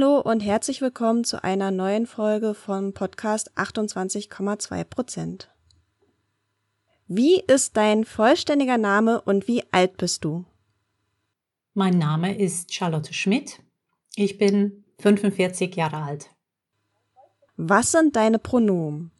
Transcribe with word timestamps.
Hallo 0.00 0.20
und 0.20 0.38
herzlich 0.38 0.80
willkommen 0.80 1.24
zu 1.24 1.42
einer 1.42 1.72
neuen 1.72 2.06
Folge 2.06 2.54
von 2.54 2.94
Podcast 2.94 3.50
28,2 3.58 4.84
Prozent. 4.84 5.50
Wie 7.08 7.40
ist 7.40 7.76
dein 7.76 8.04
vollständiger 8.04 8.78
Name 8.78 9.20
und 9.20 9.48
wie 9.48 9.64
alt 9.72 9.96
bist 9.96 10.24
du? 10.24 10.44
Mein 11.74 11.98
Name 11.98 12.38
ist 12.38 12.72
Charlotte 12.72 13.12
Schmidt. 13.12 13.58
Ich 14.14 14.38
bin 14.38 14.84
45 15.00 15.74
Jahre 15.74 15.96
alt. 15.96 16.30
Was 17.56 17.90
sind 17.90 18.14
deine 18.14 18.38
Pronomen? 18.38 19.10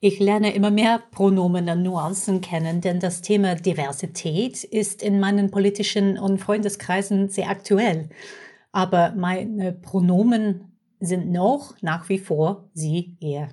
Ich 0.00 0.18
lerne 0.18 0.52
immer 0.52 0.72
mehr 0.72 1.00
Pronomen 1.12 1.68
und 1.68 1.84
Nuancen 1.84 2.40
kennen, 2.40 2.80
denn 2.80 2.98
das 2.98 3.22
Thema 3.22 3.54
Diversität 3.54 4.64
ist 4.64 5.00
in 5.00 5.20
meinen 5.20 5.52
politischen 5.52 6.18
und 6.18 6.38
Freundeskreisen 6.38 7.28
sehr 7.28 7.48
aktuell. 7.50 8.08
Aber 8.72 9.12
meine 9.16 9.72
Pronomen 9.72 10.72
sind 11.00 11.30
noch 11.30 11.80
nach 11.82 12.08
wie 12.08 12.18
vor 12.18 12.68
sie, 12.74 13.16
er. 13.20 13.48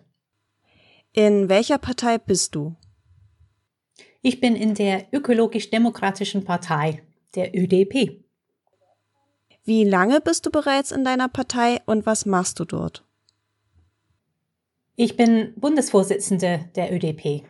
In 1.14 1.50
welcher 1.50 1.78
Partei 1.78 2.18
bist 2.18 2.56
du? 2.56 2.76
Ich 4.22 4.40
bin 4.40 4.56
in 4.56 4.76
der 4.76 5.12
Ökologisch-Demokratischen 5.14 6.44
Partei, 6.44 7.02
der 7.36 7.56
ÖDP. 7.56 8.24
Wie 9.64 9.84
lange 9.84 10.22
bist 10.22 10.46
du 10.46 10.52
bereits 10.52 10.92
in 10.92 11.04
deiner 11.04 11.28
Partei 11.28 11.82
und 11.86 12.06
was 12.06 12.26
machst 12.26 12.60
du 12.60 12.66
dort? 12.66 13.04
Ich 14.96 15.16
bin 15.16 15.54
Bundesvorsitzende 15.56 16.70
der 16.76 16.94
ÖDP. 16.94 17.44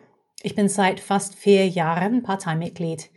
Ich 0.43 0.55
bin 0.55 0.69
seit 0.69 0.99
fast 0.99 1.35
vier 1.35 1.67
Jahren 1.67 2.23
Parteimitglied. 2.23 3.09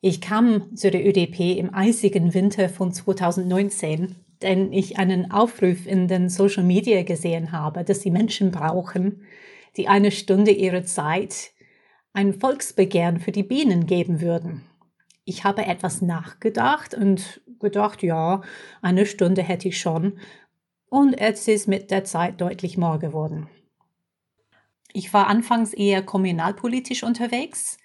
Ich 0.00 0.20
kam 0.20 0.76
zu 0.76 0.90
der 0.90 1.06
ÖDP 1.06 1.58
im 1.58 1.74
eisigen 1.74 2.34
Winter 2.34 2.68
von 2.68 2.92
2019, 2.92 4.16
denn 4.42 4.72
ich 4.72 4.98
einen 4.98 5.30
Aufruf 5.30 5.86
in 5.86 6.08
den 6.08 6.28
Social 6.28 6.64
Media 6.64 7.02
gesehen 7.02 7.52
habe, 7.52 7.84
dass 7.84 8.00
die 8.00 8.10
Menschen 8.10 8.50
brauchen, 8.50 9.22
die 9.76 9.88
eine 9.88 10.10
Stunde 10.10 10.50
ihrer 10.50 10.84
Zeit 10.84 11.52
ein 12.12 12.34
Volksbegehren 12.34 13.20
für 13.20 13.32
die 13.32 13.42
Bienen 13.42 13.86
geben 13.86 14.20
würden. 14.20 14.62
Ich 15.24 15.44
habe 15.44 15.66
etwas 15.66 16.02
nachgedacht 16.02 16.94
und 16.94 17.40
gedacht, 17.58 18.02
ja, 18.02 18.42
eine 18.82 19.06
Stunde 19.06 19.42
hätte 19.42 19.68
ich 19.68 19.80
schon. 19.80 20.18
Und 20.88 21.14
es 21.14 21.48
ist 21.48 21.68
mit 21.68 21.90
der 21.90 22.04
Zeit 22.04 22.40
deutlich 22.40 22.78
mehr 22.78 22.98
geworden. 22.98 23.48
Ich 24.92 25.12
war 25.12 25.26
anfangs 25.26 25.74
eher 25.74 26.02
kommunalpolitisch 26.02 27.02
unterwegs, 27.02 27.76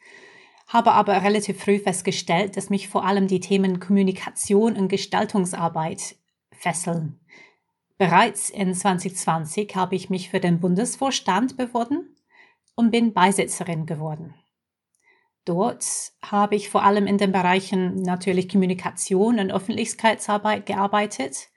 habe 0.72 0.94
aber 0.94 1.23
relativ 1.23 1.61
früh 1.61 1.80
festgestellt, 1.80 2.55
dass 2.55 2.69
mich 2.69 2.88
vor 2.88 3.05
allem 3.05 3.27
die 3.27 3.41
Themen 3.41 3.80
Kommunikation 3.80 4.78
und 4.78 4.88
Gestaltungsarbeit 4.88 6.16
fesseln. 6.52 7.19
Bereits 7.97 8.50
in 8.50 8.73
2020 8.73 9.75
habe 9.75 9.95
ich 9.95 10.09
mich 10.09 10.30
für 10.30 10.39
den 10.39 10.59
Bundesvorstand 10.59 11.58
beworben 11.58 12.16
und 12.75 12.91
bin 12.91 13.13
Beisitzerin 13.13 13.86
geworden. 13.86 14.33
Dort 15.44 15.86
habe 16.23 16.55
ich 16.55 16.69
vor 16.69 16.83
allem 16.83 17.06
in 17.06 17.17
den 17.17 17.31
Bereichen 17.31 18.02
natürlich 18.02 18.47
Kommunikation 18.47 19.39
und 19.39 19.52
Öffentlichkeitsarbeit 19.52 20.66
gearbeitet. 20.66 21.50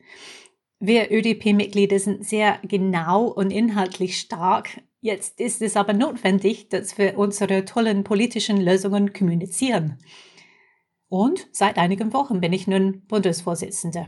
Wir 0.80 1.10
ÖDP-Mitglieder 1.10 1.98
sind 1.98 2.26
sehr 2.26 2.58
genau 2.62 3.26
und 3.26 3.50
inhaltlich 3.50 4.18
stark. 4.18 4.82
Jetzt 5.04 5.38
ist 5.38 5.60
es 5.60 5.76
aber 5.76 5.92
notwendig, 5.92 6.70
dass 6.70 6.96
wir 6.96 7.18
unsere 7.18 7.66
tollen 7.66 8.04
politischen 8.04 8.58
Lösungen 8.58 9.12
kommunizieren. 9.12 9.98
Und 11.08 11.46
seit 11.52 11.76
einigen 11.76 12.14
Wochen 12.14 12.40
bin 12.40 12.54
ich 12.54 12.66
nun 12.66 13.02
Bundesvorsitzende. 13.06 14.06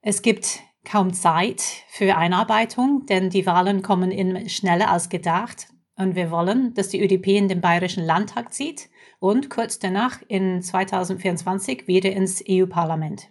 Es 0.00 0.22
gibt 0.22 0.58
kaum 0.84 1.12
Zeit 1.12 1.62
für 1.90 2.16
Einarbeitung, 2.16 3.06
denn 3.06 3.30
die 3.30 3.46
Wahlen 3.46 3.82
kommen 3.82 4.10
in 4.10 4.48
schneller 4.48 4.90
als 4.90 5.10
gedacht. 5.10 5.68
Und 5.94 6.16
wir 6.16 6.32
wollen, 6.32 6.74
dass 6.74 6.88
die 6.88 7.00
ÖDP 7.00 7.28
in 7.28 7.46
den 7.46 7.60
Bayerischen 7.60 8.04
Landtag 8.04 8.52
zieht 8.52 8.90
und 9.20 9.48
kurz 9.48 9.78
danach 9.78 10.22
in 10.26 10.60
2024 10.60 11.86
wieder 11.86 12.10
ins 12.10 12.42
EU-Parlament. 12.48 13.30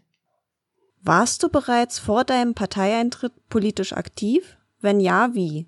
Warst 1.01 1.43
du 1.43 1.49
bereits 1.49 1.99
vor 1.99 2.23
deinem 2.23 2.53
Parteieintritt 2.53 3.33
politisch 3.49 3.91
aktiv? 3.91 4.55
Wenn 4.79 5.01
ja, 5.01 5.31
wie? 5.33 5.67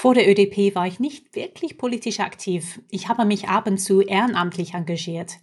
Vor 0.00 0.14
der 0.14 0.30
ÖDP 0.30 0.76
war 0.76 0.86
ich 0.86 1.00
nicht 1.00 1.34
wirklich 1.34 1.76
politisch 1.76 2.20
aktiv. 2.20 2.80
Ich 2.88 3.08
habe 3.08 3.24
mich 3.24 3.48
ab 3.48 3.66
und 3.66 3.78
zu 3.78 4.00
ehrenamtlich 4.00 4.74
engagiert. 4.74 5.38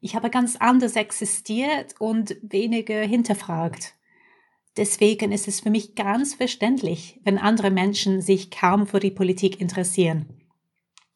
Ich 0.00 0.14
habe 0.14 0.30
ganz 0.30 0.56
anders 0.56 0.96
existiert 0.96 1.94
und 1.98 2.38
weniger 2.40 3.02
hinterfragt. 3.02 3.96
Deswegen 4.78 5.30
ist 5.30 5.46
es 5.46 5.60
für 5.60 5.68
mich 5.68 5.94
ganz 5.94 6.32
verständlich, 6.32 7.20
wenn 7.22 7.36
andere 7.36 7.70
Menschen 7.70 8.22
sich 8.22 8.50
kaum 8.50 8.86
für 8.86 8.98
die 8.98 9.10
Politik 9.10 9.60
interessieren. 9.60 10.24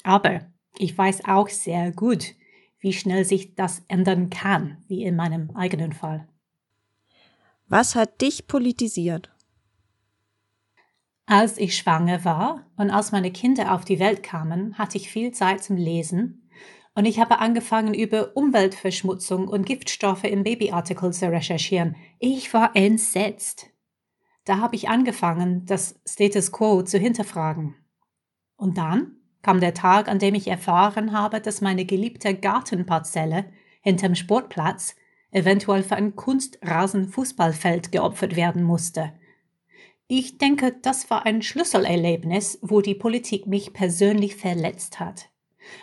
Aber 0.03 0.43
ich 0.77 0.99
weiß 0.99 1.25
auch 1.25 1.49
sehr 1.49 1.93
gut, 1.93 2.35
wie 2.79 2.93
schnell 2.93 3.25
sich 3.25 3.55
das 3.55 3.81
ändern 3.89 4.29
kann, 4.29 4.85
wie 4.89 5.03
in 5.03 5.17
meinem 5.17 5.51
eigenen 5.57 5.95
Fall. 5.95 6.29
Was 7.69 7.95
hat 7.95 8.21
dich 8.21 8.47
politisiert? 8.47 9.32
Als 11.27 11.59
ich 11.59 11.77
schwanger 11.77 12.25
war 12.25 12.67
und 12.77 12.91
als 12.91 13.13
meine 13.13 13.31
Kinder 13.31 13.75
auf 13.75 13.85
die 13.85 13.99
Welt 13.99 14.23
kamen, 14.23 14.77
hatte 14.77 14.99
ich 14.99 15.11
viel 15.11 15.33
Zeit 15.33 15.63
zum 15.63 15.77
Lesen 15.77 16.43
und 16.95 17.07
ich 17.07 17.19
habe 17.19 17.39
angefangen, 17.39 17.95
über 17.95 18.37
Umweltverschmutzung 18.37 19.49
und 19.49 19.65
Giftstoffe 19.65 20.25
im 20.25 20.43
Babyartikel 20.43 21.13
zu 21.13 21.31
recherchieren. 21.31 21.97
Ich 22.19 22.53
war 22.53 22.77
entsetzt. 22.77 23.71
Da 24.45 24.59
habe 24.59 24.77
ich 24.77 24.89
angefangen, 24.89 25.65
das 25.65 26.01
Status 26.07 26.53
quo 26.53 26.83
zu 26.83 26.99
hinterfragen. 26.99 27.77
Und 28.57 28.77
dann 28.77 29.17
kam 29.41 29.61
der 29.61 29.75
Tag, 29.75 30.09
an 30.09 30.19
dem 30.19 30.35
ich 30.35 30.49
erfahren 30.49 31.13
habe, 31.13 31.41
dass 31.41 31.63
meine 31.63 31.87
geliebte 31.87 32.35
Gartenparzelle 32.35 33.47
hinterm 33.81 34.15
Sportplatz 34.15 34.95
eventuell 35.31 35.83
für 35.83 35.97
ein 35.97 36.15
Kunstrasenfußballfeld 36.15 37.91
geopfert 37.91 38.37
werden 38.37 38.63
musste. 38.63 39.15
Ich 40.15 40.37
denke, 40.37 40.77
das 40.83 41.09
war 41.09 41.25
ein 41.25 41.41
Schlüsselerlebnis, 41.41 42.59
wo 42.61 42.83
die 42.83 42.95
Politik 42.95 43.47
mich 43.47 43.73
persönlich 43.73 44.37
verletzt 44.37 45.01
hat. 45.01 45.31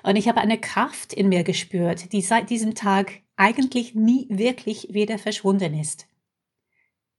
Und 0.04 0.18
ich 0.18 0.28
habe 0.28 0.40
eine 0.40 0.60
Kraft 0.60 1.14
in 1.14 1.30
mir 1.30 1.44
gespürt, 1.44 2.14
die 2.14 2.22
seit 2.22 2.52
diesem 2.52 2.76
Tag 2.76 3.24
eigentlich 3.38 3.96
nie 3.96 4.28
wirklich 4.30 4.94
wieder 4.94 5.18
verschwunden 5.18 5.74
ist. 5.74 6.06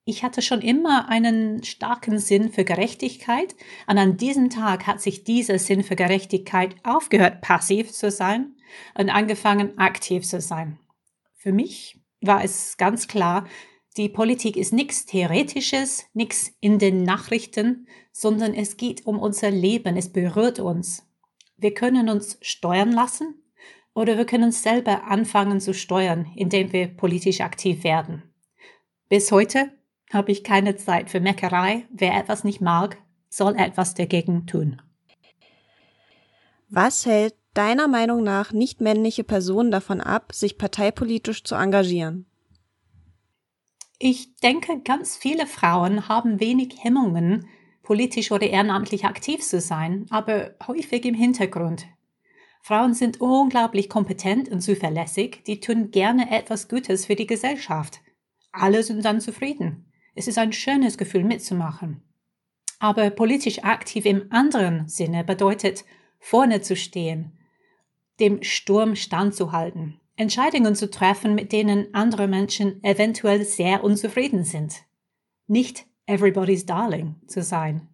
Ich 0.05 0.23
hatte 0.23 0.41
schon 0.41 0.63
immer 0.63 1.09
einen 1.09 1.65
starken 1.65 2.21
Sinn 2.21 2.53
für 2.53 2.63
Gerechtigkeit 2.63 3.57
und 3.89 3.99
an 3.99 4.17
diesem 4.17 4.49
Tag 4.49 4.87
hat 4.87 5.01
sich 5.01 5.25
dieser 5.25 5.59
Sinn 5.59 5.83
für 5.83 5.97
Gerechtigkeit 5.97 6.77
aufgehört, 6.85 7.41
passiv 7.41 7.91
zu 7.91 8.13
sein 8.13 8.55
und 8.97 9.11
angefangen, 9.11 9.77
aktiv 9.79 10.25
zu 10.25 10.41
sein. 10.41 10.79
Für 11.35 11.53
mich 11.53 12.01
war 12.21 12.45
es 12.45 12.77
ganz 12.77 13.09
klar, 13.09 13.49
die 13.97 14.09
Politik 14.09 14.57
ist 14.57 14.73
nichts 14.73 15.05
Theoretisches, 15.05 16.07
nichts 16.15 16.53
in 16.61 16.79
den 16.79 17.03
Nachrichten, 17.03 17.89
sondern 18.13 18.55
es 18.55 18.77
geht 18.77 19.07
um 19.07 19.19
unser 19.19 19.51
Leben, 19.51 19.97
es 19.97 20.13
berührt 20.13 20.61
uns. 20.61 21.07
Wir 21.57 21.75
können 21.75 22.09
uns 22.09 22.39
steuern 22.41 22.93
lassen 22.93 23.35
oder 23.93 24.17
wir 24.17 24.27
können 24.27 24.53
selber 24.53 25.05
anfangen 25.05 25.61
zu 25.61 25.75
steuern, 25.75 26.31
indem 26.37 26.73
wir 26.73 26.89
politisch 26.89 27.41
aktiv 27.41 27.83
werden. 27.83 28.23
Bis 29.09 29.33
heute 29.33 29.73
habe 30.13 30.31
ich 30.31 30.45
keine 30.45 30.77
Zeit 30.77 31.11
für 31.11 31.21
Meckerei. 31.21 31.87
Wer 31.91 32.17
etwas 32.17 32.45
nicht 32.45 32.61
mag, 32.61 32.97
soll 33.29 33.57
etwas 33.57 33.95
dagegen 33.95 34.47
tun. 34.47 34.81
Was 36.69 37.07
hält 37.07 37.35
deiner 37.55 37.89
Meinung 37.89 38.23
nach 38.23 38.53
nicht 38.53 38.81
männliche 38.81 39.25
Personen 39.25 39.73
davon 39.73 40.01
ab, 40.01 40.33
sich 40.33 40.57
parteipolitisch 40.57 41.43
zu 41.43 41.57
engagieren? 41.57 42.30
Ich 44.03 44.35
denke, 44.37 44.81
ganz 44.81 45.15
viele 45.15 45.47
Frauen 45.47 46.09
haben 46.09 46.41
wenig 46.41 46.83
Hemmungen, 46.83 47.47
politisch 47.83 48.33
oder 48.33 48.49
ehrenamtlich 48.49 49.05
aktiv 49.05 49.43
zu 49.43 49.61
sein, 49.61 50.07
aber 50.09 50.55
häufig 50.67 51.05
im 51.05 51.15
Hintergrund. 51.15 51.87
Frauen 52.63 52.95
sind 52.95 53.21
unglaublich 53.21 53.91
kompetent 53.91 54.49
und 54.49 54.63
zuverlässig, 54.63 55.43
die 55.47 55.61
tun 55.61 55.91
gerne 55.91 56.31
etwas 56.31 56.69
Gutes 56.69 57.05
für 57.05 57.15
die 57.15 57.27
Gesellschaft. 57.27 58.01
Alle 58.53 58.83
sind 58.83 59.05
dann 59.05 59.21
zufrieden. 59.21 59.93
Es 60.15 60.29
ist 60.29 60.39
ein 60.39 60.55
schönes 60.55 60.97
Gefühl 60.97 61.25
mitzumachen. 61.25 62.03
Aber 62.79 63.11
politisch 63.11 63.65
aktiv 63.65 64.07
im 64.07 64.33
anderen 64.33 64.89
Sinne 64.89 65.25
bedeutet, 65.25 65.85
vorne 66.19 66.63
zu 66.63 66.75
stehen, 66.75 67.39
dem 68.19 68.43
Sturm 68.43 68.97
standzuhalten, 68.97 70.00
Entscheidungen 70.21 70.75
zu 70.75 70.91
treffen, 70.91 71.35
mit 71.35 71.51
denen 71.51 71.95
andere 71.95 72.29
Menschen 72.29 72.85
eventuell 72.85 73.43
sehr 73.43 73.83
unzufrieden 73.83 74.45
sind. 74.45 74.85
Nicht 75.47 75.87
everybody's 76.05 76.67
darling 76.67 77.17
zu 77.27 77.43
sein. 77.43 77.89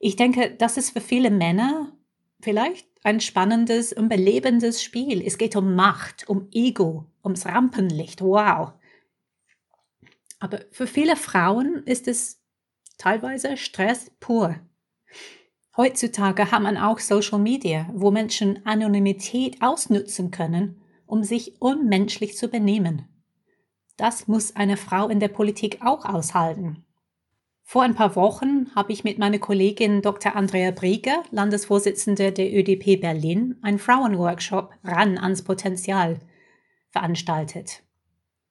Ich 0.00 0.16
denke, 0.16 0.50
das 0.50 0.76
ist 0.76 0.90
für 0.90 1.00
viele 1.00 1.30
Männer 1.30 1.96
vielleicht 2.40 2.88
ein 3.04 3.20
spannendes 3.20 3.92
und 3.92 4.08
belebendes 4.08 4.82
Spiel. 4.82 5.22
Es 5.24 5.38
geht 5.38 5.54
um 5.54 5.76
Macht, 5.76 6.28
um 6.28 6.48
Ego, 6.50 7.06
ums 7.22 7.46
Rampenlicht. 7.46 8.20
Wow. 8.20 8.72
Aber 10.40 10.58
für 10.72 10.88
viele 10.88 11.14
Frauen 11.14 11.84
ist 11.84 12.08
es 12.08 12.42
teilweise 12.98 13.56
Stress 13.56 14.10
pur. 14.18 14.58
Heutzutage 15.76 16.52
hat 16.52 16.62
man 16.62 16.76
auch 16.76 17.00
Social 17.00 17.40
Media, 17.40 17.88
wo 17.92 18.10
Menschen 18.10 18.64
Anonymität 18.64 19.60
ausnutzen 19.60 20.30
können, 20.30 20.80
um 21.06 21.24
sich 21.24 21.60
unmenschlich 21.60 22.36
zu 22.36 22.48
benehmen. 22.48 23.08
Das 23.96 24.28
muss 24.28 24.54
eine 24.54 24.76
Frau 24.76 25.08
in 25.08 25.20
der 25.20 25.28
Politik 25.28 25.78
auch 25.84 26.04
aushalten. 26.04 26.84
Vor 27.62 27.82
ein 27.82 27.94
paar 27.94 28.14
Wochen 28.14 28.70
habe 28.76 28.92
ich 28.92 29.04
mit 29.04 29.18
meiner 29.18 29.38
Kollegin 29.38 30.02
Dr. 30.02 30.36
Andrea 30.36 30.70
Brieger, 30.70 31.22
Landesvorsitzende 31.30 32.30
der 32.30 32.52
ÖDP 32.52 33.00
Berlin, 33.00 33.56
einen 33.62 33.78
Frauenworkshop 33.78 34.70
ran 34.84 35.18
ans 35.18 35.42
Potenzial 35.42 36.20
veranstaltet. 36.90 37.82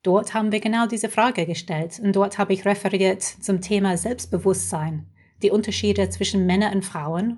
Dort 0.01 0.33
haben 0.33 0.51
wir 0.51 0.59
genau 0.59 0.87
diese 0.87 1.09
Frage 1.09 1.45
gestellt 1.45 2.01
und 2.03 2.15
dort 2.15 2.37
habe 2.37 2.53
ich 2.53 2.65
referiert 2.65 3.21
zum 3.21 3.61
Thema 3.61 3.95
Selbstbewusstsein, 3.97 5.07
die 5.43 5.51
Unterschiede 5.51 6.09
zwischen 6.09 6.45
Männern 6.45 6.75
und 6.75 6.85
Frauen 6.85 7.37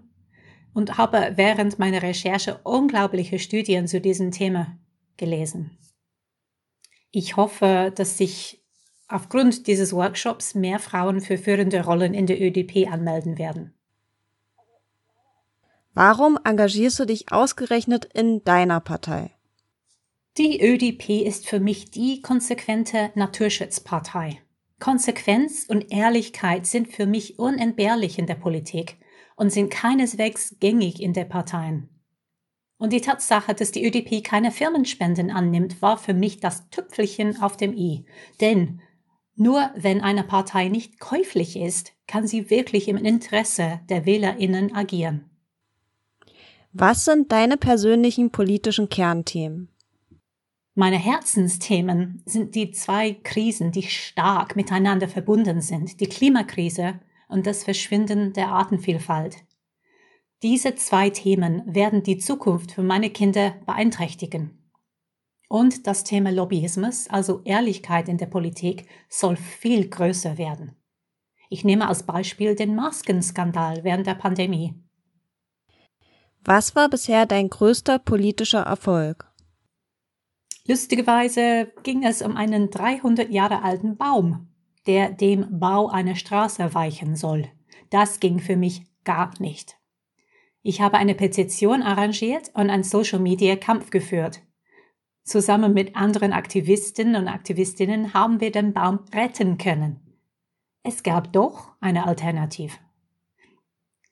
und 0.74 0.98
habe 0.98 1.34
während 1.36 1.80
meiner 1.80 2.02
Recherche 2.02 2.60
unglaubliche 2.64 3.40
Studien 3.40 3.88
zu 3.88 4.00
diesem 4.00 4.32
Thema 4.32 4.78
gelesen. 5.18 5.78
Ich 7.12 7.36
hoffe, 7.38 7.92
dass 7.96 8.18
sich 8.18 8.64
aufgrund 9.08 9.68
dieses 9.68 9.94
Workshops 9.94 10.56
mehr 10.56 10.80
Frauen 10.80 11.22
für 11.22 11.38
führende 11.38 11.84
Rollen 11.84 12.14
in 12.14 12.28
der 12.28 12.42
ÖDP 12.42 12.92
anmelden 12.92 13.38
werden. 13.38 13.74
Warum 15.94 16.38
engagierst 16.44 17.00
du 17.00 17.06
dich 17.06 17.32
ausgerechnet 17.32 18.06
in 18.14 18.44
deiner 18.44 18.82
Partei? 18.82 19.32
Die 20.38 20.62
ÖDP 20.62 21.26
ist 21.26 21.48
für 21.48 21.62
mich 21.62 21.90
die 21.90 22.22
konsequente 22.22 23.12
Naturschutzpartei. 23.16 24.42
Konsequenz 24.80 25.66
und 25.68 25.92
Ehrlichkeit 25.92 26.66
sind 26.66 26.90
für 26.90 27.06
mich 27.06 27.40
unentbehrlich 27.40 28.20
in 28.20 28.28
der 28.28 28.36
Politik 28.36 28.98
und 29.36 29.52
sind 29.52 29.70
keineswegs 29.70 30.56
gängig 30.60 31.02
in 31.02 31.14
der 31.14 31.26
Parteien. 31.26 31.90
Und 32.78 32.92
die 32.92 33.02
Tatsache, 33.02 33.54
dass 33.54 33.72
die 33.72 33.86
ÖDP 33.86 34.24
keine 34.24 34.52
Firmenspenden 34.52 35.32
annimmt, 35.32 35.82
war 35.82 35.98
für 35.98 36.14
mich 36.14 36.40
das 36.40 36.70
Tüpfelchen 36.70 37.42
auf 37.42 37.56
dem 37.56 37.74
i. 37.74 38.06
Denn 38.42 38.82
nur 39.36 39.70
wenn 39.76 40.02
eine 40.02 40.24
Partei 40.24 40.68
nicht 40.68 41.00
käuflich 41.00 41.58
ist, 41.58 41.94
kann 42.08 42.28
sie 42.28 42.50
wirklich 42.50 42.88
im 42.88 42.98
Interesse 42.98 43.80
der 43.90 44.06
Wählerinnen 44.06 44.76
agieren. 44.76 45.30
Was 46.72 47.06
sind 47.06 47.32
deine 47.32 47.56
persönlichen 47.58 48.32
politischen 48.32 48.90
Kernthemen? 48.90 49.70
Meine 50.78 50.98
Herzensthemen 50.98 52.22
sind 52.26 52.54
die 52.54 52.72
zwei 52.72 53.14
Krisen, 53.14 53.72
die 53.72 53.84
stark 53.84 54.58
miteinander 54.58 55.08
verbunden 55.08 55.62
sind, 55.62 56.02
die 56.02 56.08
Klimakrise 56.08 57.00
und 57.30 57.48
das 57.48 57.64
Verschwinden 57.64 58.34
der 58.34 58.50
Artenvielfalt. 58.50 59.38
Diese 60.44 60.76
zwei 60.76 61.10
Themen 61.10 61.64
werden 61.66 62.04
die 62.04 62.18
Zukunft 62.18 62.74
für 62.74 62.84
meine 62.84 63.10
Kinder 63.10 63.56
beeinträchtigen. 63.66 64.70
Und 65.48 65.88
das 65.88 66.04
Thema 66.04 66.30
Lobbyismus, 66.30 67.08
also 67.10 67.42
Ehrlichkeit 67.46 68.10
in 68.10 68.18
der 68.18 68.26
Politik, 68.26 68.86
soll 69.08 69.38
viel 69.38 69.88
größer 69.88 70.38
werden. 70.38 70.76
Ich 71.50 71.64
nehme 71.64 71.88
als 71.88 72.04
Beispiel 72.04 72.54
den 72.54 72.76
Maskenskandal 72.76 73.86
während 73.86 74.08
der 74.08 74.16
Pandemie. 74.16 74.74
Was 76.44 76.76
war 76.76 76.90
bisher 76.90 77.26
dein 77.26 77.50
größter 77.50 77.98
politischer 77.98 78.64
Erfolg? 78.64 79.32
Lustigerweise 80.68 81.72
ging 81.84 82.04
es 82.04 82.22
um 82.22 82.36
einen 82.36 82.72
300 82.72 83.30
Jahre 83.30 83.62
alten 83.62 83.98
Baum, 83.98 84.48
der 84.88 85.12
dem 85.12 85.60
Bau 85.60 85.90
einer 85.90 86.16
Straße 86.16 86.74
weichen 86.74 87.16
soll. 87.16 87.48
Das 87.92 88.20
ging 88.20 88.40
für 88.40 88.56
mich 88.56 88.84
gar 89.04 89.32
nicht. 89.40 89.78
Ich 90.64 90.82
habe 90.82 90.98
eine 90.98 91.14
Petition 91.14 91.84
arrangiert 91.84 92.50
und 92.56 92.72
einen 92.72 92.84
Social-Media-Kampf 92.84 93.92
geführt. 93.92 94.42
Zusammen 95.24 95.74
mit 95.74 95.96
anderen 95.96 96.34
Aktivisten 96.34 97.16
und 97.16 97.28
Aktivistinnen 97.28 98.16
haben 98.16 98.42
wir 98.42 98.52
den 98.52 98.74
Baum 98.74 99.00
retten 99.14 99.60
können. 99.60 100.00
Es 100.82 101.04
gab 101.04 101.32
doch 101.34 101.74
eine 101.80 102.08
Alternative. 102.08 102.78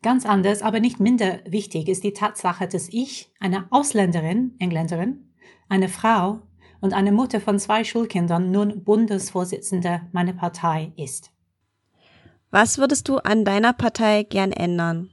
Ganz 0.04 0.26
anders, 0.26 0.62
aber 0.62 0.80
nicht 0.80 1.00
minder 1.00 1.40
wichtig 1.46 1.88
ist 1.88 2.04
die 2.04 2.14
Tatsache, 2.14 2.68
dass 2.68 2.90
ich, 2.90 3.32
eine 3.40 3.68
Ausländerin, 3.72 4.56
Engländerin, 4.60 5.33
eine 5.74 5.90
Frau 5.90 6.40
und 6.82 6.94
eine 6.94 7.12
Mutter 7.12 7.42
von 7.42 7.58
zwei 7.58 7.84
Schulkindern 7.84 8.52
nun 8.52 8.84
Bundesvorsitzende 8.84 10.02
meiner 10.12 10.34
Partei 10.34 10.94
ist. 10.98 11.32
Was 12.52 12.78
würdest 12.78 13.10
du 13.10 13.18
an 13.18 13.44
deiner 13.44 13.74
Partei 13.74 14.22
gern 14.22 14.52
ändern? 14.52 15.10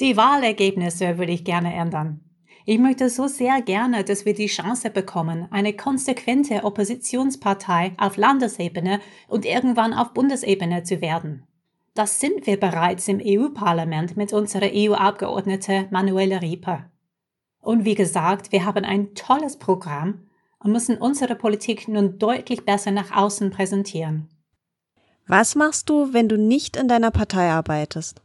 Die 0.00 0.18
Wahlergebnisse 0.18 1.16
würde 1.16 1.32
ich 1.32 1.44
gerne 1.44 1.72
ändern. 1.72 2.20
Ich 2.66 2.78
möchte 2.78 3.08
so 3.08 3.26
sehr 3.26 3.62
gerne, 3.62 4.04
dass 4.04 4.26
wir 4.26 4.34
die 4.34 4.48
Chance 4.48 4.90
bekommen, 4.90 5.48
eine 5.50 5.72
konsequente 5.72 6.64
Oppositionspartei 6.64 7.92
auf 7.96 8.18
Landesebene 8.18 9.00
und 9.28 9.46
irgendwann 9.46 9.94
auf 9.94 10.12
Bundesebene 10.12 10.82
zu 10.82 11.00
werden. 11.00 11.46
Das 11.94 12.20
sind 12.20 12.46
wir 12.46 12.60
bereits 12.60 13.08
im 13.08 13.22
EU-Parlament 13.24 14.18
mit 14.18 14.34
unserer 14.34 14.68
EU-Abgeordnete 14.74 15.86
Manuela 15.90 16.38
Rieper. 16.38 16.90
Und 17.64 17.86
wie 17.86 17.94
gesagt, 17.94 18.52
wir 18.52 18.66
haben 18.66 18.84
ein 18.84 19.14
tolles 19.14 19.58
Programm 19.58 20.28
und 20.58 20.72
müssen 20.72 20.98
unsere 20.98 21.34
Politik 21.34 21.88
nun 21.88 22.18
deutlich 22.18 22.64
besser 22.64 22.90
nach 22.90 23.10
außen 23.10 23.50
präsentieren. 23.50 24.28
Was 25.26 25.54
machst 25.54 25.88
du, 25.88 26.12
wenn 26.12 26.28
du 26.28 26.36
nicht 26.36 26.76
in 26.76 26.88
deiner 26.88 27.10
Partei 27.10 27.50
arbeitest? 27.50 28.20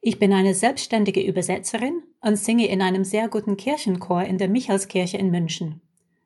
Ich 0.00 0.18
bin 0.18 0.32
eine 0.32 0.54
selbstständige 0.54 1.20
Übersetzerin 1.22 2.02
und 2.20 2.36
singe 2.36 2.66
in 2.66 2.82
einem 2.82 3.04
sehr 3.04 3.28
guten 3.28 3.56
Kirchenchor 3.56 4.22
in 4.22 4.38
der 4.38 4.48
Michaelskirche 4.48 5.16
in 5.16 5.30
München. 5.30 5.80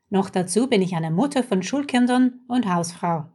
Noch 0.09 0.31
dazu 0.31 0.69
bin 0.69 0.81
ich 0.81 0.95
eine 0.95 1.11
Mutter 1.11 1.43
von 1.43 1.63
Schulkindern 1.63 2.41
und 2.49 2.73
Hausfrau. 2.73 3.27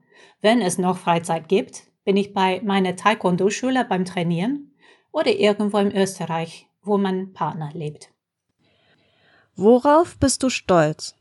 Wenn 0.42 0.62
es 0.62 0.80
noch 0.80 0.98
Freizeit 0.98 1.48
gibt, 1.48 1.84
bin 2.06 2.18
ich 2.18 2.34
bei 2.34 2.62
meiner 2.64 2.96
Taekwondo-Schule 2.96 3.86
beim 3.86 4.06
Trainieren 4.06 4.72
oder 5.12 5.32
irgendwo 5.32 5.78
in 5.78 5.96
Österreich, 5.96 6.68
wo 6.82 6.98
mein 6.98 7.34
Partner 7.34 7.70
lebt. 7.74 8.12
Worauf 9.60 10.20
bist 10.20 10.44
du 10.44 10.52
stolz? 10.52 11.16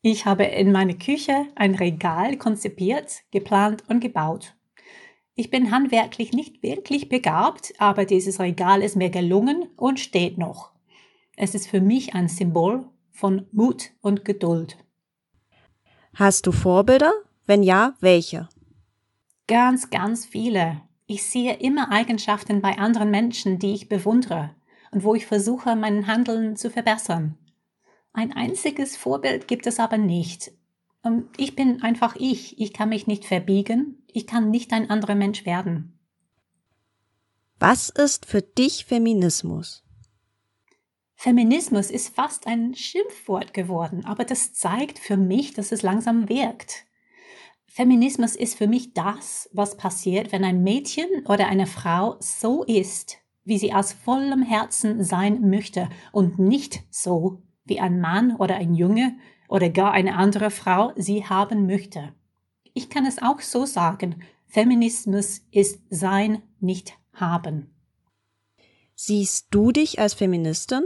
Ich 0.00 0.24
habe 0.24 0.44
in 0.44 0.72
meiner 0.72 0.94
Küche 0.94 1.44
ein 1.56 1.74
Regal 1.74 2.38
konzipiert, 2.38 3.20
geplant 3.32 3.84
und 3.86 4.00
gebaut. 4.00 4.54
Ich 5.34 5.50
bin 5.50 5.70
handwerklich 5.70 6.32
nicht 6.32 6.62
wirklich 6.62 7.10
begabt, 7.10 7.74
aber 7.76 8.06
dieses 8.06 8.40
Regal 8.40 8.82
ist 8.82 8.96
mir 8.96 9.10
gelungen 9.10 9.68
und 9.76 10.00
steht 10.00 10.38
noch. 10.38 10.72
Es 11.36 11.54
ist 11.54 11.68
für 11.68 11.82
mich 11.82 12.14
ein 12.14 12.28
Symbol 12.28 12.86
von 13.10 13.46
Mut 13.52 13.90
und 14.00 14.24
Geduld. 14.24 14.78
Hast 16.14 16.46
du 16.46 16.52
Vorbilder? 16.52 17.12
Wenn 17.44 17.62
ja, 17.62 17.92
welche? 18.00 18.48
Ganz, 19.48 19.90
ganz 19.90 20.24
viele. 20.24 20.80
Ich 21.06 21.24
sehe 21.24 21.52
immer 21.58 21.92
Eigenschaften 21.92 22.62
bei 22.62 22.78
anderen 22.78 23.10
Menschen, 23.10 23.58
die 23.58 23.74
ich 23.74 23.90
bewundere 23.90 24.54
und 24.90 25.04
wo 25.04 25.14
ich 25.14 25.26
versuche, 25.26 25.76
mein 25.76 26.06
Handeln 26.06 26.56
zu 26.56 26.70
verbessern. 26.70 27.36
Ein 28.12 28.32
einziges 28.32 28.96
Vorbild 28.96 29.48
gibt 29.48 29.66
es 29.66 29.78
aber 29.78 29.98
nicht. 29.98 30.52
Ähm, 31.04 31.28
ich 31.36 31.54
bin 31.54 31.82
einfach 31.82 32.16
ich. 32.16 32.58
Ich 32.60 32.72
kann 32.72 32.88
mich 32.88 33.06
nicht 33.06 33.24
verbiegen. 33.24 34.02
Ich 34.06 34.26
kann 34.26 34.50
nicht 34.50 34.72
ein 34.72 34.90
anderer 34.90 35.14
Mensch 35.14 35.46
werden. 35.46 35.98
Was 37.58 37.88
ist 37.88 38.26
für 38.26 38.42
dich 38.42 38.84
Feminismus? 38.84 39.84
Feminismus 41.16 41.90
ist 41.90 42.14
fast 42.14 42.46
ein 42.46 42.76
Schimpfwort 42.76 43.52
geworden, 43.52 44.04
aber 44.04 44.24
das 44.24 44.52
zeigt 44.52 45.00
für 45.00 45.16
mich, 45.16 45.52
dass 45.52 45.72
es 45.72 45.82
langsam 45.82 46.28
wirkt. 46.28 46.84
Feminismus 47.66 48.36
ist 48.36 48.56
für 48.56 48.68
mich 48.68 48.94
das, 48.94 49.50
was 49.52 49.76
passiert, 49.76 50.30
wenn 50.30 50.44
ein 50.44 50.62
Mädchen 50.62 51.08
oder 51.26 51.48
eine 51.48 51.66
Frau 51.66 52.16
so 52.20 52.62
ist, 52.62 53.18
wie 53.48 53.58
sie 53.58 53.72
aus 53.72 53.94
vollem 53.94 54.42
Herzen 54.42 55.02
sein 55.02 55.48
möchte 55.48 55.88
und 56.12 56.38
nicht 56.38 56.82
so, 56.90 57.42
wie 57.64 57.80
ein 57.80 57.98
Mann 57.98 58.36
oder 58.36 58.56
ein 58.56 58.74
Junge 58.74 59.16
oder 59.48 59.70
gar 59.70 59.92
eine 59.92 60.16
andere 60.16 60.50
Frau 60.50 60.92
sie 60.96 61.24
haben 61.24 61.66
möchte. 61.66 62.12
Ich 62.74 62.90
kann 62.90 63.06
es 63.06 63.22
auch 63.22 63.40
so 63.40 63.64
sagen, 63.64 64.22
Feminismus 64.46 65.40
ist 65.50 65.80
sein, 65.88 66.42
nicht 66.60 66.92
haben. 67.14 67.70
Siehst 68.94 69.46
du 69.50 69.72
dich 69.72 69.98
als 69.98 70.12
Feministin? 70.12 70.82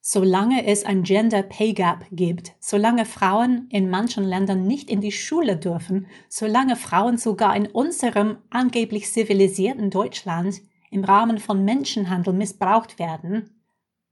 Solange 0.00 0.66
es 0.66 0.84
ein 0.84 1.02
Gender 1.02 1.42
Pay 1.42 1.74
Gap 1.74 2.06
gibt, 2.10 2.52
solange 2.58 3.04
Frauen 3.04 3.68
in 3.70 3.90
manchen 3.90 4.24
Ländern 4.24 4.66
nicht 4.66 4.90
in 4.90 5.02
die 5.02 5.12
Schule 5.12 5.58
dürfen, 5.58 6.06
solange 6.28 6.76
Frauen 6.76 7.18
sogar 7.18 7.54
in 7.54 7.66
unserem 7.66 8.38
angeblich 8.48 9.10
zivilisierten 9.12 9.90
Deutschland 9.90 10.62
im 10.94 11.04
Rahmen 11.04 11.38
von 11.38 11.64
Menschenhandel 11.64 12.32
missbraucht 12.32 13.00
werden, 13.00 13.50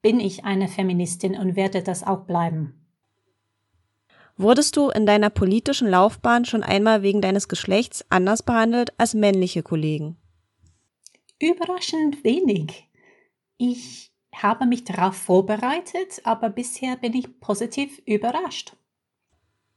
bin 0.02 0.18
ich 0.18 0.44
eine 0.44 0.66
Feministin 0.66 1.36
und 1.36 1.54
werde 1.54 1.82
das 1.82 2.02
auch 2.02 2.24
bleiben. 2.24 2.74
Wurdest 4.36 4.76
du 4.76 4.88
in 4.90 5.06
deiner 5.06 5.30
politischen 5.30 5.88
Laufbahn 5.88 6.44
schon 6.44 6.64
einmal 6.64 7.02
wegen 7.02 7.20
deines 7.20 7.46
Geschlechts 7.46 8.04
anders 8.08 8.42
behandelt 8.42 8.98
als 8.98 9.14
männliche 9.14 9.62
Kollegen? 9.62 10.16
Überraschend 11.38 12.24
wenig. 12.24 12.88
Ich 13.58 14.10
habe 14.34 14.66
mich 14.66 14.82
darauf 14.82 15.14
vorbereitet, 15.14 16.22
aber 16.24 16.50
bisher 16.50 16.96
bin 16.96 17.14
ich 17.14 17.38
positiv 17.38 18.02
überrascht. 18.06 18.74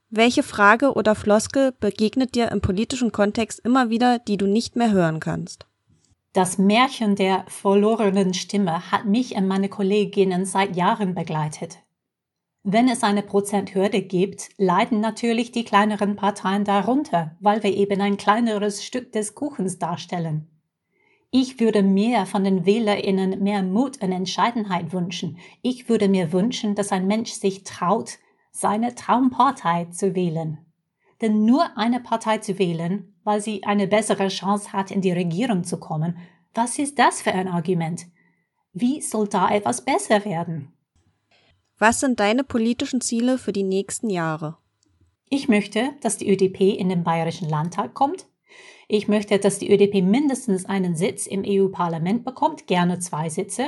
Welche 0.09 0.41
Frage 0.41 0.93
oder 0.93 1.13
Floskel 1.13 1.71
begegnet 1.71 2.33
dir 2.33 2.51
im 2.51 2.61
politischen 2.61 3.11
Kontext 3.11 3.59
immer 3.59 3.91
wieder, 3.91 4.17
die 4.17 4.37
du 4.37 4.47
nicht 4.47 4.75
mehr 4.75 4.91
hören 4.91 5.19
kannst? 5.19 5.67
Das 6.35 6.57
Märchen 6.57 7.15
der 7.15 7.45
verlorenen 7.47 8.33
Stimme 8.33 8.91
hat 8.91 9.05
mich 9.05 9.37
und 9.37 9.47
meine 9.47 9.69
Kolleginnen 9.69 10.43
seit 10.43 10.75
Jahren 10.75 11.15
begleitet. 11.15 11.77
Wenn 12.61 12.89
es 12.89 13.03
eine 13.03 13.21
Prozenthürde 13.21 14.01
gibt, 14.01 14.49
leiden 14.57 14.99
natürlich 14.99 15.53
die 15.53 15.63
kleineren 15.63 16.17
Parteien 16.17 16.65
darunter, 16.65 17.37
weil 17.39 17.63
wir 17.63 17.73
eben 17.73 18.01
ein 18.01 18.17
kleineres 18.17 18.83
Stück 18.83 19.13
des 19.13 19.33
Kuchens 19.33 19.79
darstellen. 19.79 20.49
Ich 21.31 21.61
würde 21.61 21.83
mir 21.83 22.25
von 22.25 22.43
den 22.43 22.65
WählerInnen 22.65 23.41
mehr 23.41 23.63
Mut 23.63 24.01
und 24.01 24.11
Entscheidenheit 24.11 24.91
wünschen. 24.91 25.37
Ich 25.61 25.87
würde 25.87 26.09
mir 26.09 26.33
wünschen, 26.33 26.75
dass 26.75 26.91
ein 26.91 27.07
Mensch 27.07 27.31
sich 27.31 27.63
traut, 27.63 28.17
seine 28.51 28.93
Traumpartei 28.93 29.85
zu 29.85 30.15
wählen. 30.15 30.57
Denn 31.21 31.45
nur 31.45 31.77
eine 31.77 32.01
Partei 32.01 32.39
zu 32.39 32.59
wählen, 32.59 33.14
weil 33.25 33.41
sie 33.41 33.65
eine 33.65 33.87
bessere 33.87 34.29
Chance 34.29 34.71
hat, 34.71 34.91
in 34.91 35.01
die 35.01 35.11
Regierung 35.11 35.65
zu 35.65 35.77
kommen, 35.77 36.17
was 36.53 36.79
ist 36.79 36.97
das 36.97 37.21
für 37.21 37.33
ein 37.33 37.49
Argument? 37.49 38.05
Wie 38.71 39.01
soll 39.01 39.27
da 39.27 39.49
etwas 39.49 39.83
besser 39.83 40.23
werden? 40.23 40.71
Was 41.77 41.99
sind 41.99 42.21
deine 42.21 42.45
politischen 42.45 43.01
Ziele 43.01 43.37
für 43.37 43.51
die 43.51 43.63
nächsten 43.63 44.09
Jahre? 44.09 44.57
Ich 45.27 45.49
möchte, 45.49 45.89
dass 46.01 46.17
die 46.17 46.31
ÖDP 46.31 46.77
in 46.77 46.87
den 46.87 47.03
Bayerischen 47.03 47.49
Landtag 47.49 47.93
kommt. 47.93 48.27
Ich 48.87 49.07
möchte, 49.07 49.39
dass 49.39 49.59
die 49.59 49.73
ÖDP 49.73 50.03
mindestens 50.03 50.65
einen 50.65 50.95
Sitz 50.95 51.25
im 51.25 51.43
EU-Parlament 51.45 52.23
bekommt, 52.23 52.67
gerne 52.67 52.99
zwei 52.99 53.29
Sitze. 53.29 53.67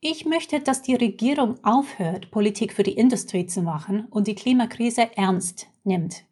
Ich 0.00 0.26
möchte, 0.26 0.60
dass 0.60 0.82
die 0.82 0.94
Regierung 0.94 1.56
aufhört, 1.64 2.30
Politik 2.30 2.74
für 2.74 2.82
die 2.82 2.92
Industrie 2.92 3.46
zu 3.46 3.62
machen 3.62 4.06
und 4.10 4.26
die 4.28 4.34
Klimakrise 4.34 5.16
ernst 5.16 5.66
nimmt. 5.84 6.24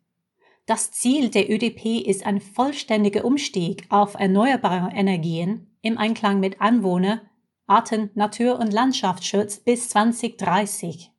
Das 0.67 0.91
Ziel 0.93 1.29
der 1.29 1.51
ÖDP 1.51 2.07
ist 2.07 2.25
ein 2.25 2.41
vollständiger 2.41 3.27
Umstieg 3.27 3.85
auf 3.91 4.15
erneuerbare 4.15 4.95
Energien 4.95 5.77
im 5.83 5.99
Einklang 5.99 6.41
mit 6.41 6.63
Anwohner, 6.63 7.21
Arten-, 7.67 8.11
Natur- 8.15 8.59
und 8.59 8.73
Landschaftsschutz 8.73 9.59
bis 9.59 9.91
2030. 9.91 11.11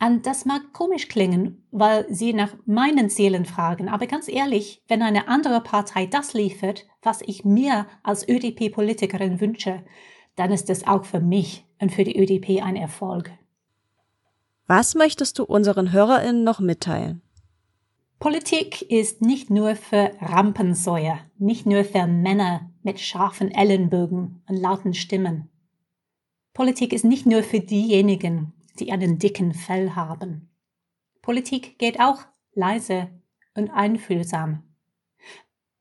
Und 0.00 0.26
das 0.26 0.44
mag 0.44 0.72
komisch 0.72 1.08
klingen, 1.08 1.66
weil 1.72 2.06
Sie 2.08 2.32
nach 2.32 2.54
meinen 2.64 3.10
Zielen 3.10 3.44
fragen, 3.44 3.88
aber 3.88 4.06
ganz 4.06 4.28
ehrlich, 4.28 4.84
wenn 4.86 5.02
eine 5.02 5.26
andere 5.26 5.60
Partei 5.60 6.06
das 6.06 6.32
liefert, 6.32 6.86
was 7.02 7.20
ich 7.22 7.44
mir 7.44 7.88
als 8.04 8.28
ÖDP-Politikerin 8.28 9.40
wünsche, 9.40 9.84
dann 10.36 10.52
ist 10.52 10.70
es 10.70 10.86
auch 10.86 11.04
für 11.04 11.18
mich 11.18 11.66
und 11.80 11.90
für 11.90 12.04
die 12.04 12.16
ÖDP 12.16 12.62
ein 12.62 12.76
Erfolg. 12.76 13.32
Was 14.68 14.94
möchtest 14.94 15.40
du 15.40 15.44
unseren 15.44 15.90
HörerInnen 15.90 16.44
noch 16.44 16.60
mitteilen? 16.60 17.22
Politik 18.20 18.82
ist 18.82 19.22
nicht 19.22 19.48
nur 19.48 19.76
für 19.76 20.10
Rampensäuer, 20.20 21.20
nicht 21.38 21.66
nur 21.66 21.84
für 21.84 22.08
Männer 22.08 22.68
mit 22.82 22.98
scharfen 22.98 23.52
Ellenbögen 23.52 24.42
und 24.48 24.56
lauten 24.56 24.92
Stimmen. 24.92 25.48
Politik 26.52 26.92
ist 26.92 27.04
nicht 27.04 27.26
nur 27.26 27.44
für 27.44 27.60
diejenigen, 27.60 28.52
die 28.80 28.90
einen 28.90 29.20
dicken 29.20 29.54
Fell 29.54 29.92
haben. 29.92 30.50
Politik 31.22 31.78
geht 31.78 32.00
auch 32.00 32.22
leise 32.54 33.08
und 33.54 33.70
einfühlsam. 33.70 34.64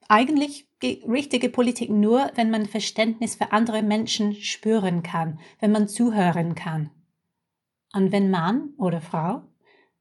Eigentlich 0.07 0.69
geht 0.79 1.09
richtige 1.09 1.49
Politik 1.49 1.89
nur, 1.89 2.31
wenn 2.35 2.51
man 2.51 2.67
Verständnis 2.67 3.33
für 3.33 3.51
andere 3.51 3.81
Menschen 3.81 4.35
spüren 4.35 5.01
kann, 5.01 5.39
wenn 5.59 5.71
man 5.71 5.87
zuhören 5.87 6.53
kann. 6.53 6.91
Und 7.93 8.11
wenn 8.11 8.29
Mann 8.29 8.75
oder 8.77 9.01
Frau 9.01 9.41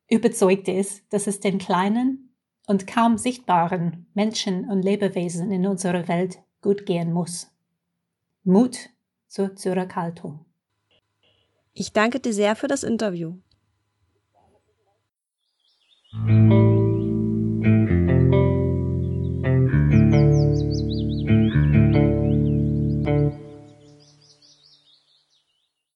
überzeugt 0.08 0.68
ist, 0.68 1.02
dass 1.12 1.26
es 1.26 1.40
den 1.40 1.58
kleinen 1.58 2.34
und 2.66 2.86
kaum 2.86 3.18
sichtbaren 3.18 4.06
Menschen 4.14 4.68
und 4.68 4.82
Lebewesen 4.82 5.50
in 5.50 5.66
unserer 5.66 6.08
Welt 6.08 6.38
gut 6.60 6.86
gehen 6.86 7.12
muss. 7.12 7.50
Mut 8.44 8.90
zur 9.28 9.56
Zurückhaltung. 9.56 10.44
Ich 11.72 11.92
danke 11.92 12.20
dir 12.20 12.32
sehr 12.32 12.56
für 12.56 12.68
das 12.68 12.82
Interview. 12.82 13.34